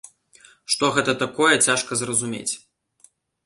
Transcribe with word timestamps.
Што 0.75 0.89
гэта 0.95 1.11
такое, 1.23 1.51
цяжка 1.69 2.01
зразумець. 2.03 2.51